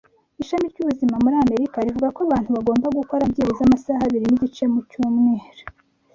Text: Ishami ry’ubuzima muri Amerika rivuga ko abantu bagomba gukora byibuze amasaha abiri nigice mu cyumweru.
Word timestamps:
Ishami 0.41 0.65
ry’ubuzima 0.71 1.15
muri 1.23 1.35
Amerika 1.45 1.85
rivuga 1.85 2.07
ko 2.15 2.19
abantu 2.27 2.49
bagomba 2.55 2.87
gukora 2.99 3.29
byibuze 3.31 3.61
amasaha 3.63 4.01
abiri 4.05 4.25
nigice 4.27 4.63
mu 4.71 4.79
cyumweru. 4.89 5.63